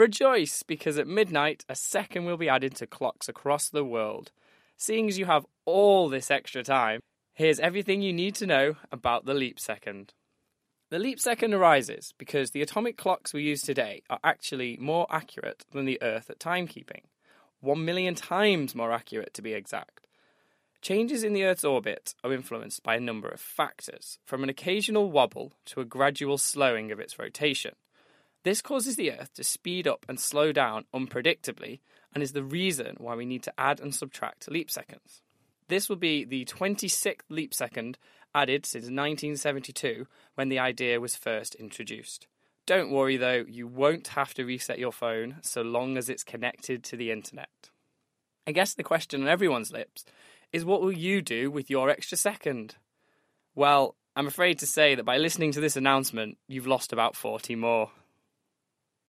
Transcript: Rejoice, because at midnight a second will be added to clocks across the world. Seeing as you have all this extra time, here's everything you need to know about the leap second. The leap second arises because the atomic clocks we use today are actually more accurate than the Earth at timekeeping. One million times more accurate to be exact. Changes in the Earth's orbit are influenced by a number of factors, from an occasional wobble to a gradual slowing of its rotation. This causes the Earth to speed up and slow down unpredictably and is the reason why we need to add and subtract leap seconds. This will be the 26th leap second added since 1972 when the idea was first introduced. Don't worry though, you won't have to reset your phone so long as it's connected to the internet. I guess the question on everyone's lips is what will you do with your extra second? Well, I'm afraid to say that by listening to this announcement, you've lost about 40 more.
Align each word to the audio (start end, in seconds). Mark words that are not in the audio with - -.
Rejoice, 0.00 0.62
because 0.62 0.96
at 0.96 1.06
midnight 1.06 1.66
a 1.68 1.74
second 1.74 2.24
will 2.24 2.38
be 2.38 2.48
added 2.48 2.74
to 2.76 2.86
clocks 2.86 3.28
across 3.28 3.68
the 3.68 3.84
world. 3.84 4.32
Seeing 4.78 5.08
as 5.08 5.18
you 5.18 5.26
have 5.26 5.44
all 5.66 6.08
this 6.08 6.30
extra 6.30 6.62
time, 6.62 7.00
here's 7.34 7.60
everything 7.60 8.00
you 8.00 8.14
need 8.14 8.34
to 8.36 8.46
know 8.46 8.76
about 8.90 9.26
the 9.26 9.34
leap 9.34 9.60
second. 9.60 10.14
The 10.88 10.98
leap 10.98 11.20
second 11.20 11.52
arises 11.52 12.14
because 12.16 12.52
the 12.52 12.62
atomic 12.62 12.96
clocks 12.96 13.34
we 13.34 13.42
use 13.42 13.60
today 13.60 14.02
are 14.08 14.20
actually 14.24 14.78
more 14.80 15.06
accurate 15.10 15.66
than 15.72 15.84
the 15.84 16.00
Earth 16.00 16.30
at 16.30 16.38
timekeeping. 16.38 17.02
One 17.60 17.84
million 17.84 18.14
times 18.14 18.74
more 18.74 18.92
accurate 18.92 19.34
to 19.34 19.42
be 19.42 19.52
exact. 19.52 20.06
Changes 20.80 21.22
in 21.22 21.34
the 21.34 21.44
Earth's 21.44 21.62
orbit 21.62 22.14
are 22.24 22.32
influenced 22.32 22.82
by 22.82 22.96
a 22.96 23.00
number 23.00 23.28
of 23.28 23.38
factors, 23.38 24.18
from 24.24 24.42
an 24.42 24.48
occasional 24.48 25.10
wobble 25.10 25.52
to 25.66 25.82
a 25.82 25.84
gradual 25.84 26.38
slowing 26.38 26.90
of 26.90 27.00
its 27.00 27.18
rotation. 27.18 27.74
This 28.42 28.62
causes 28.62 28.96
the 28.96 29.12
Earth 29.12 29.34
to 29.34 29.44
speed 29.44 29.86
up 29.86 30.06
and 30.08 30.18
slow 30.18 30.52
down 30.52 30.86
unpredictably 30.94 31.80
and 32.14 32.22
is 32.22 32.32
the 32.32 32.42
reason 32.42 32.96
why 32.98 33.14
we 33.14 33.26
need 33.26 33.42
to 33.44 33.52
add 33.58 33.80
and 33.80 33.94
subtract 33.94 34.50
leap 34.50 34.70
seconds. 34.70 35.20
This 35.68 35.88
will 35.88 35.96
be 35.96 36.24
the 36.24 36.44
26th 36.46 37.20
leap 37.28 37.54
second 37.54 37.98
added 38.34 38.66
since 38.66 38.84
1972 38.84 40.06
when 40.34 40.48
the 40.48 40.58
idea 40.58 41.00
was 41.00 41.16
first 41.16 41.54
introduced. 41.54 42.26
Don't 42.66 42.90
worry 42.90 43.16
though, 43.16 43.44
you 43.48 43.66
won't 43.66 44.08
have 44.08 44.34
to 44.34 44.44
reset 44.44 44.78
your 44.78 44.92
phone 44.92 45.36
so 45.42 45.62
long 45.62 45.96
as 45.96 46.08
it's 46.08 46.24
connected 46.24 46.82
to 46.84 46.96
the 46.96 47.10
internet. 47.10 47.70
I 48.46 48.52
guess 48.52 48.74
the 48.74 48.82
question 48.82 49.22
on 49.22 49.28
everyone's 49.28 49.72
lips 49.72 50.04
is 50.52 50.64
what 50.64 50.80
will 50.80 50.92
you 50.92 51.22
do 51.22 51.50
with 51.50 51.70
your 51.70 51.90
extra 51.90 52.16
second? 52.16 52.76
Well, 53.54 53.96
I'm 54.16 54.26
afraid 54.26 54.58
to 54.60 54.66
say 54.66 54.94
that 54.94 55.04
by 55.04 55.18
listening 55.18 55.52
to 55.52 55.60
this 55.60 55.76
announcement, 55.76 56.38
you've 56.48 56.66
lost 56.66 56.92
about 56.92 57.16
40 57.16 57.54
more. 57.54 57.90